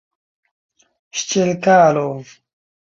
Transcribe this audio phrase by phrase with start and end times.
[1.21, 2.35] Ŝĉelkalov!